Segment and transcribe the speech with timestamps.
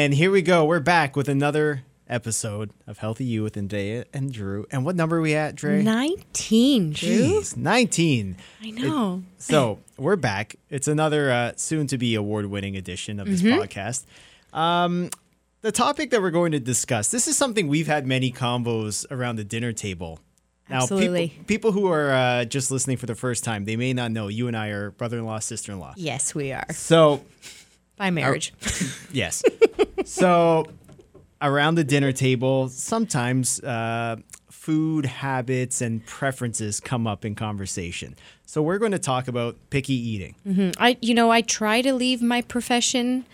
[0.00, 0.64] And here we go.
[0.64, 4.64] We're back with another episode of Healthy You with Andrea and Drew.
[4.70, 5.82] And what number are we at, Dre?
[5.82, 7.08] 19, Drew.
[7.08, 8.36] Jeez, 19.
[8.62, 9.22] I know.
[9.36, 10.56] So we're back.
[10.70, 13.60] It's another uh, soon to be award winning edition of this Mm-hmm.
[13.60, 14.04] podcast.
[14.58, 15.10] Um,
[15.60, 19.36] the topic that we're going to discuss this is something we've had many combos around
[19.36, 20.18] the dinner table.
[20.70, 21.28] Now, Absolutely.
[21.28, 24.28] people, people who are uh, just listening for the first time, they may not know
[24.28, 25.92] you and I are brother in law, sister in law.
[25.98, 26.64] yes, we are.
[26.72, 27.22] So
[27.98, 28.54] By marriage.
[29.12, 29.42] Yes.
[30.10, 30.66] So
[31.40, 34.16] around the dinner table, sometimes uh,
[34.50, 38.14] food habits and preferences come up in conversation.
[38.46, 40.34] So we're going to talk about picky eating.
[40.78, 43.24] I you know, I try to leave my profession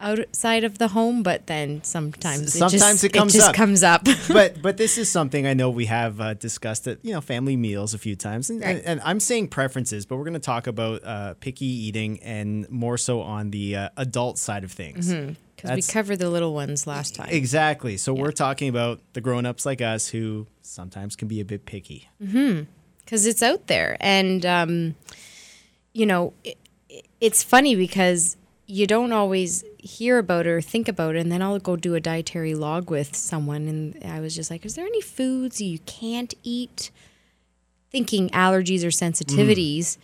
[0.00, 3.54] outside of the home, but then sometimes it Sometimes just, it comes just up.
[3.54, 4.06] comes up.
[4.28, 7.56] but but this is something I know we have uh, discussed at you know family
[7.56, 8.82] meals a few times, and, and, Right.
[8.86, 12.96] and I'm saying preferences, but we're going to talk about uh, picky eating and more
[12.96, 15.12] so on the uh, adult side of things.
[15.56, 17.30] Because we covered the little ones last time.
[17.30, 17.96] Exactly.
[17.96, 22.08] So we're talking about the grown-ups like us who sometimes can be a bit picky.
[22.20, 24.94] because it's out there and um,
[25.92, 26.56] you know it,
[27.20, 28.36] it's funny because
[28.66, 31.94] you don't always hear about it or think about it and then i'll go do
[31.94, 35.78] a dietary log with someone and i was just like is there any foods you
[35.80, 36.90] can't eat?
[37.90, 39.96] Thinking allergies or sensitivities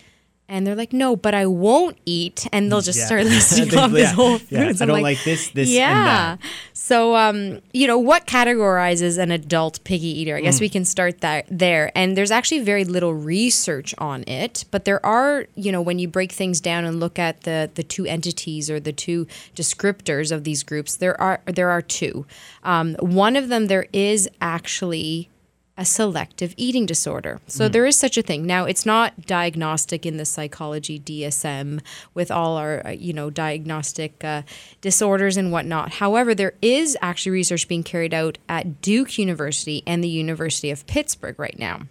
[0.47, 3.05] and they're like no but i won't eat and they'll just Yeah.
[3.07, 4.65] start listing off this yeah, whole yeah.
[4.67, 4.81] foods.
[4.81, 6.39] I I'm don't like this, this, and yeah that.
[6.73, 10.43] so um you know what categorizes an adult piggy eater i Mm.
[10.43, 14.85] guess we can start that there and there's actually very little research on it but
[14.85, 18.05] there are you know when you break things down and look at the the two
[18.05, 22.25] entities or the two descriptors of these groups there are there are two
[22.63, 25.29] um, one of them there is actually
[25.77, 27.41] a selective eating disorder.
[27.47, 28.45] So there is such a thing.
[28.45, 31.81] Now it's not diagnostic in the psychology DSM
[32.13, 34.43] with all our uh, you know diagnostic uh,
[34.79, 35.93] disorders and whatnot.
[35.93, 40.87] However, there is actually research being carried out at Duke University and the University of
[40.87, 41.81] Pittsburgh right now.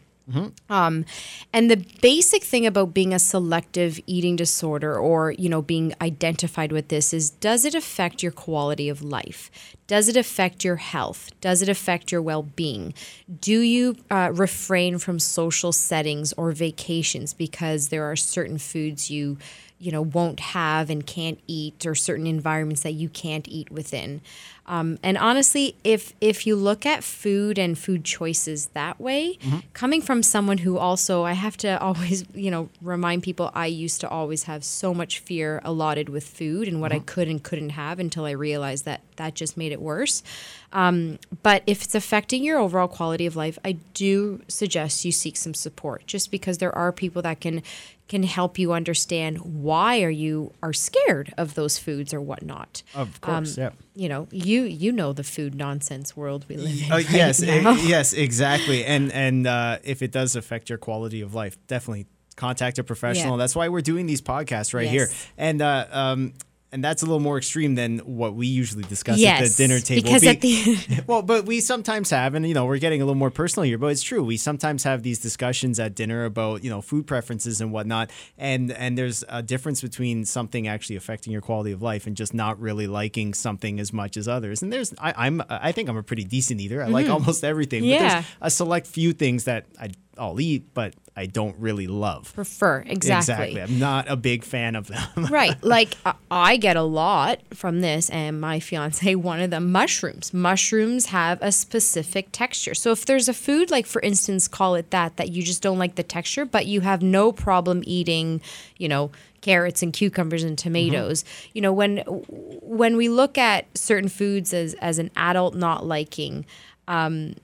[0.70, 1.04] Um,
[1.52, 6.72] and the basic thing about being a selective eating disorder or, you know, being identified
[6.72, 9.50] with this is does it affect your quality of life?
[9.86, 11.30] Does it affect your health?
[11.42, 12.94] Does it affect your well being?
[13.40, 19.36] Do you uh, refrain from social settings or vacations because there are certain foods you
[19.84, 24.22] you know won't have and can't eat or certain environments that you can't eat within.
[24.66, 29.38] Um, and honestly if if you look at food and food choices that way
[29.74, 34.00] coming from someone who also i have to always you know remind people i used
[34.00, 37.70] to always have so much fear allotted with food and what i could and couldn't
[37.70, 40.24] have until i realized that that just made it worse.
[40.72, 45.36] Um, but if it's affecting your overall quality of life i do suggest you seek
[45.36, 47.62] some support just because there are people that can
[48.08, 52.82] can help you understand why are you are scared of those foods or whatnot.
[52.94, 53.70] Of course, yeah.
[53.94, 56.92] You know, you you know the food nonsense world we live in.
[56.92, 58.84] Oh right yes, yes, exactly.
[58.84, 62.06] And and uh, if it does affect your quality of life, definitely
[62.36, 63.34] contact a professional.
[63.34, 63.38] Yeah.
[63.38, 65.08] That's why we're doing these podcasts right here.
[65.38, 66.34] And uh, um,
[66.74, 70.02] and that's a little more extreme than what we usually discuss at the dinner table.
[70.02, 73.04] because Be- at the well, but we sometimes have, and you know, we're getting a
[73.06, 74.22] little more personal here, but it's true.
[74.22, 78.70] We sometimes have these discussions at dinner about you know food preferences and whatnot, and
[78.72, 82.60] and there's a difference between something actually affecting your quality of life and just not
[82.60, 84.60] really liking something as much as others.
[84.62, 86.82] And there's, I, I'm, I think I'm a pretty decent eater.
[86.82, 87.82] I like almost everything.
[87.82, 87.92] But Mm-hmm.
[88.04, 88.08] Yeah.
[88.14, 92.34] there's a select few things that I, I'll eat, but I don't really love.
[92.34, 93.60] prefer exactly.
[93.60, 95.26] I'm not a big fan of them.
[95.30, 95.62] right.
[95.62, 95.94] Like
[96.30, 100.32] I- get a lot from this, and my fiance, one of them, mushrooms.
[100.32, 102.74] Mushrooms have a specific texture.
[102.74, 105.78] So if there's a food, like for instance, call it that, that you just don't
[105.78, 108.40] like the texture, but you have no problem eating,
[108.76, 109.10] you know,
[109.40, 111.24] carrots and cucumbers and tomatoes.
[111.52, 116.46] You know, when when we look at certain foods as as an adult not liking,
[116.88, 117.34] um,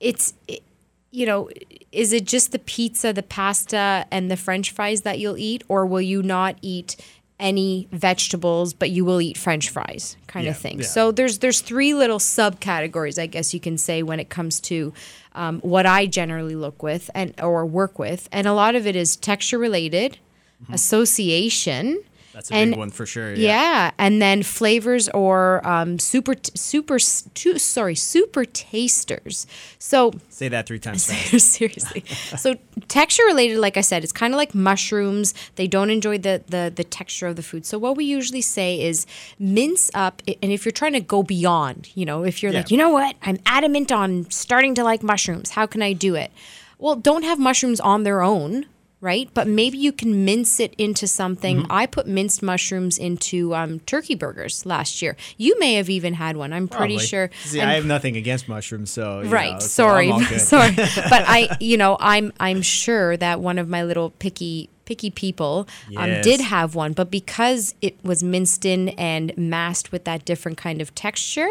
[0.00, 0.62] it's it,
[1.10, 1.48] you know,
[1.92, 5.84] is it just the pizza, the pasta, and the french fries that you'll eat, or
[5.84, 6.96] will you not eat
[7.38, 10.78] any vegetables, but you will eat french fries kind Yeah, of thing?
[10.80, 10.84] yeah.
[10.86, 14.92] So there's there's three little subcategories, I guess you can say, when it comes to
[15.34, 18.94] um, what I generally look with and or work with, and a lot of it
[18.94, 20.18] is texture related,
[20.72, 22.02] association.
[22.32, 23.34] That's a And- big one for sure.
[23.34, 23.90] Yeah.
[23.98, 26.98] and then flavors or um, super super
[27.34, 29.46] two, sorry super tasters.
[29.78, 31.02] So Say that three times
[31.42, 32.04] seriously,
[32.38, 32.54] so
[32.88, 35.34] texture related, like I said, it's kind of like mushrooms.
[35.56, 37.66] They don't enjoy the, the the texture of the food.
[37.66, 39.06] So what we usually say is
[39.38, 42.58] mince up, and if you're trying to go beyond, you know, if you're Yeah.
[42.60, 45.50] like, you know what, I'm adamant on starting to like mushrooms.
[45.50, 46.30] How can I do it?
[46.78, 48.66] Well, don't have mushrooms on their own
[49.00, 49.30] right?
[49.32, 51.58] But maybe you can mince it into something.
[51.62, 51.72] Mm-hmm.
[51.72, 55.16] I put minced mushrooms into um, turkey burgers last year.
[55.36, 56.52] You may have even had one.
[56.52, 57.30] I'm pretty sure.
[57.44, 60.40] See, I have nothing against mushrooms, so right know, so sorry good.
[60.40, 65.10] sorry but i you know i'm i'm sure that one of my little picky picky
[65.10, 70.24] people um, did have one but because it was minced in and masked with that
[70.24, 71.48] different kind of texture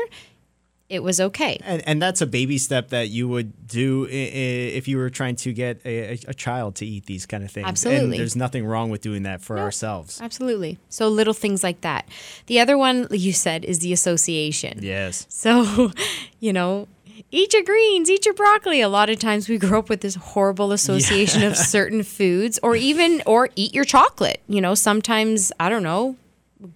[0.89, 4.97] it was okay And, and that's a baby step that you would do if you
[4.97, 7.68] were trying to get a, a- child to eat these kind of things.
[7.68, 8.03] Absolutely.
[8.06, 10.19] And there's nothing wrong with doing that for ourselves.
[10.21, 12.07] absolutely so little things like that
[12.47, 15.25] the other one you said is the association Yes.
[15.30, 15.91] So,
[16.39, 16.88] you know,
[17.31, 18.81] eat your greens, eat your broccoli.
[18.81, 22.75] A lot of times we grow up with this horrible association of certain foods or
[22.75, 24.41] even or eat your chocolate.
[24.47, 26.15] You know, sometimes I don't know,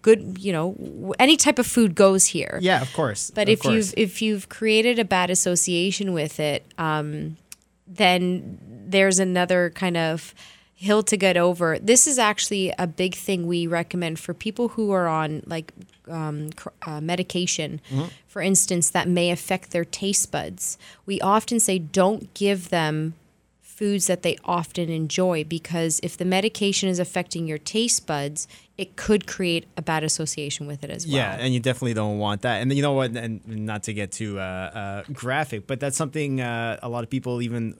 [0.01, 2.57] good, you know, any type of food goes here.
[2.61, 3.31] Yeah, of course.
[3.31, 3.73] But of if course.
[3.73, 7.37] you've if you've created a bad association with it, um,
[7.87, 10.33] then there's another kind of
[10.75, 11.79] hill to get over.
[11.79, 15.71] This is actually a big thing we recommend for people who are on like
[16.09, 18.07] um, cr- uh, medication, Mm-hmm.
[18.27, 20.77] for instance, that may affect their taste buds.
[21.05, 23.13] We often say don't give them
[23.61, 28.47] foods that they often enjoy because if the medication is affecting your taste buds,
[28.77, 31.15] it could create a bad association with it as well.
[31.15, 32.61] Yeah, and you definitely don't want that.
[32.61, 33.15] And you know what?
[33.15, 37.09] And not to get too uh, uh, graphic, but that's something uh, a lot of
[37.09, 37.75] people even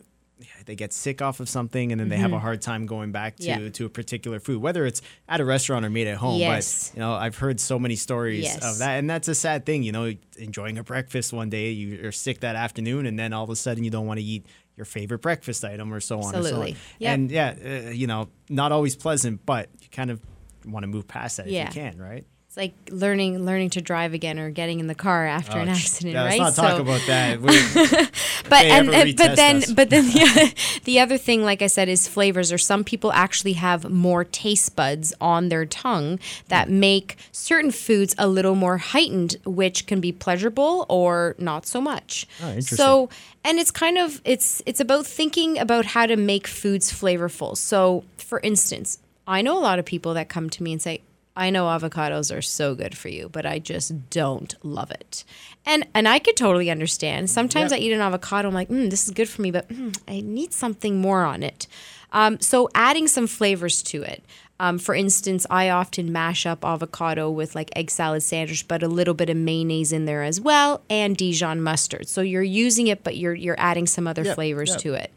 [0.66, 3.38] they get sick off of something, and then they have a hard time going back
[3.38, 3.64] to Mm-hmm.
[3.64, 3.70] Yeah.
[3.70, 6.40] to a particular food, whether it's at a restaurant or made at home.
[6.40, 6.90] Yes.
[6.90, 8.64] But you know, I've heard so many stories Yes.
[8.64, 9.84] of that, and that's a sad thing.
[9.84, 13.44] You know, enjoying a breakfast one day, you- you're sick that afternoon, and then all
[13.46, 14.46] of a sudden you don't want to eat
[14.76, 16.72] your favorite breakfast item or so on Absolutely.
[16.72, 16.98] and so on.
[17.00, 17.14] Yep.
[17.14, 20.20] And yeah, uh, you know, not always pleasant, but you kind of
[20.66, 21.68] want to move past that Yeah.
[21.68, 22.26] if you can, right?
[22.54, 25.70] It's like learning learning to drive again or getting in the car after oh, an
[25.70, 26.40] Oh, accident, yeah, right?
[26.40, 27.40] Let's not talk about that.
[28.50, 29.72] But and, and- but then us.
[29.72, 32.52] but then the, the other thing, like I said, is flavors.
[32.52, 36.20] Or some people actually have more taste buds on their tongue
[36.50, 36.80] that hmm.
[36.80, 42.28] make certain foods a little more heightened, which can be pleasurable or not so much.
[42.42, 42.78] Oh, interesting.
[42.78, 43.10] So
[43.44, 47.58] and it's kind of it's it's about thinking about how to make foods flavorful.
[47.58, 51.02] So for instance, I know a lot of people that come to me and say,
[51.36, 55.24] I know avocados are so good for you, but I just don't love it.
[55.66, 57.30] And and I could totally understand.
[57.30, 57.80] Sometimes Yep.
[57.80, 60.22] I eat an avocado, I'm like, mm, this is good for me, but mm, I
[60.22, 61.66] need something more on it.
[62.12, 64.24] Um, so adding some flavors to it.
[64.60, 68.88] Um, for instance, I often mash up avocado with like egg salad sandwich, but a
[68.88, 72.08] little bit of mayonnaise in there as well, and Dijon mustard.
[72.08, 74.80] So you're using it, but you're you're adding some other Yep, flavors yep.
[74.82, 75.12] to it.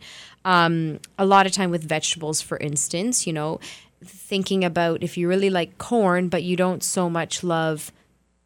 [0.46, 3.60] Um, a lot of time with vegetables, for instance, you know,
[4.04, 7.92] thinking about if you really like corn, but you don't so much love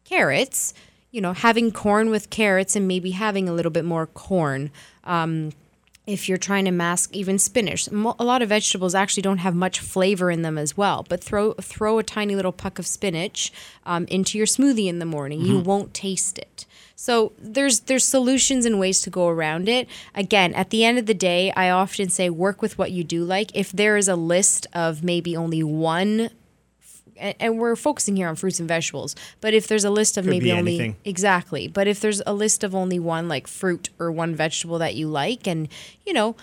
[0.05, 0.73] carrots,
[1.11, 4.71] you know, having corn with carrots and maybe having a little bit more corn.
[5.03, 5.51] Um,
[6.07, 9.79] if you're trying to mask even spinach, a lot of vegetables actually don't have much
[9.79, 11.05] flavor in them as well.
[11.07, 13.53] But throw throw a tiny little puck of spinach
[13.85, 16.65] um, into your smoothie in the morning, you won't taste it.
[17.01, 19.87] So there's there's solutions and ways to go around it.
[20.13, 23.23] Again, at the end of the day, I often say work with what you do
[23.23, 23.49] like.
[23.55, 26.29] If there is a list of maybe only one
[27.17, 29.15] and, we're focusing here on fruits and vegetables.
[29.41, 30.95] But if there's a list of Could maybe only anything.
[31.03, 34.93] exactly, but if there's a list of only one like fruit or one vegetable that
[34.93, 35.69] you like, and
[36.05, 36.35] you know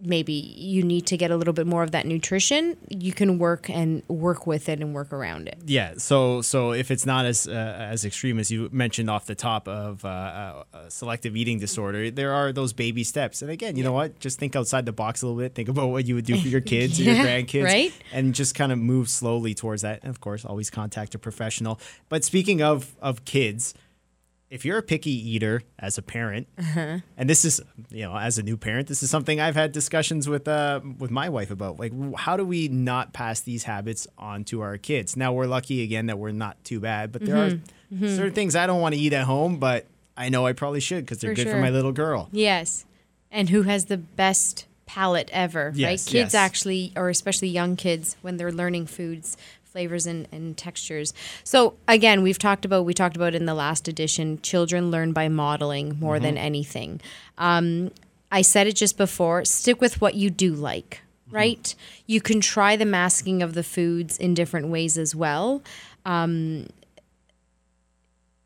[0.00, 3.68] maybe you need to get a little bit more of that nutrition, you can work
[3.68, 5.58] and work with it and work around it.
[5.66, 5.94] yeah.
[5.96, 9.68] So so if it's not as uh, as extreme as you mentioned off the top
[9.68, 13.42] of uh, uh, selective eating disorder, there are those baby steps.
[13.42, 14.18] And again, you know what?
[14.20, 15.54] Just think outside the box a little bit.
[15.54, 17.92] Think about what you would do for your kids or your grandkids, right?
[18.12, 20.00] And just kind of move slowly towards that.
[20.02, 21.80] And of course, always contact a professional.
[22.08, 23.74] But speaking of of kids.
[24.50, 26.98] If you're a picky eater as a parent, Uh-huh.
[27.18, 30.28] and this is you know as a new parent this is something i've had discussions
[30.28, 34.44] with uh with my wife about like how do we not pass these habits on
[34.44, 38.04] to our kids now we're lucky again that we're not too bad but there Mm-hmm.
[38.04, 39.86] are certain things i don't want to eat at home but
[40.16, 42.84] i know i probably should because they're For good for my little girl Yes.
[43.30, 46.12] And who has the best palate ever, Yes, right?
[46.12, 46.34] Kids yes.
[46.34, 49.36] actually, or especially young kids, when they're learning foods,
[49.78, 51.14] flavors, and, and textures.
[51.44, 54.40] So again, we've talked about we talked about in the last edition.
[54.42, 57.00] Children learn by modeling more than anything.
[57.38, 57.92] Um,
[58.32, 59.44] I said it just before.
[59.44, 61.02] Stick with what you do like.
[61.30, 61.74] Right,
[62.06, 65.62] you can try the masking of the foods in different ways as well
[66.06, 66.72] and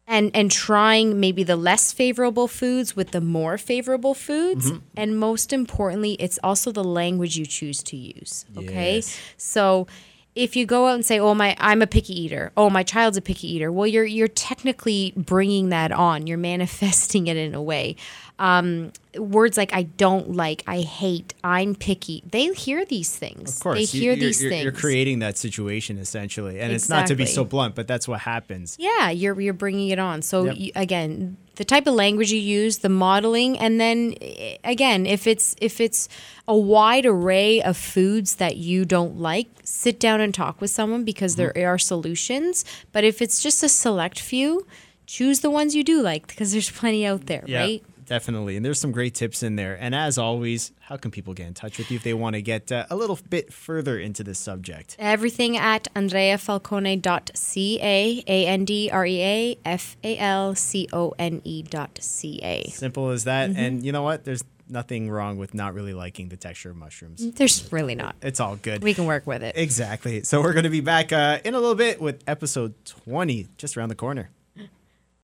[0.08, 4.78] and trying maybe the less favorable foods with the more favorable foods Mm-hmm.
[4.96, 9.16] and most importantly it's also the language you choose to use okay Yes.
[9.36, 9.86] so
[10.34, 12.52] if you go out and say oh my i'm a picky eater.
[12.56, 13.70] Oh my child's a picky eater.
[13.70, 16.26] Well you're you're technically bringing that on.
[16.26, 17.96] You're manifesting it in a way.
[18.38, 22.22] Um, words like I don't like, I hate, I'm picky.
[22.30, 23.56] They hear these things.
[23.56, 24.62] Of course, they you- hear you're, these you're, things.
[24.64, 28.20] You're creating that situation essentially, and it's not to be so blunt, but that's what
[28.20, 28.76] happens.
[28.78, 30.22] Yeah, you're you're bringing it on.
[30.22, 30.54] So Yep.
[30.56, 35.26] you, again, the type of language you use, the modeling, and then eh, again, if
[35.26, 36.08] it's if it's
[36.48, 41.04] a wide array of foods that you don't like, sit down and talk with someone
[41.04, 41.52] because Mm-hmm.
[41.54, 42.64] there are solutions.
[42.92, 44.66] But if it's just a select few,
[45.06, 47.82] choose the ones you do like because there's plenty out there, right?
[48.06, 48.56] Definitely.
[48.56, 49.76] And there's some great tips in there.
[49.78, 52.42] And as always, how can people get in touch with you if they want to
[52.42, 54.96] get uh, a little bit further into this subject?
[54.98, 61.40] Everything at andreafalcone.ca, A N D R E A F A L C O N
[61.44, 62.68] E dot C A.
[62.70, 63.50] Simple as that.
[63.50, 63.58] Mm-hmm.
[63.58, 64.24] And you know what?
[64.24, 67.32] There's nothing wrong with not really liking the texture of mushrooms.
[67.32, 68.16] There's really not.
[68.22, 68.82] It's all good.
[68.82, 69.56] We can work with it.
[69.56, 70.22] Exactly.
[70.24, 73.76] So we're going to be back uh, in a little bit with episode 20 just
[73.76, 74.30] around the corner.